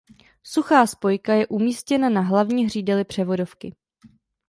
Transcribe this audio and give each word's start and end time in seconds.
Suchá 0.43 0.87
spojka 0.87 1.33
je 1.33 1.47
umístěna 1.47 2.09
na 2.09 2.21
hlavní 2.21 2.65
hřídeli 2.65 3.03
převodovky. 3.03 3.75